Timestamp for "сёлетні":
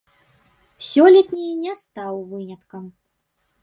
0.91-1.47